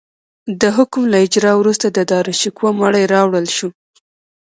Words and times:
د 0.61 0.63
حکم 0.77 1.01
له 1.11 1.17
اجرا 1.25 1.53
وروسته 1.57 1.87
د 1.89 1.99
داراشکوه 2.11 2.69
مړی 2.81 3.03
راوړل 3.13 3.45
شو. 3.57 3.69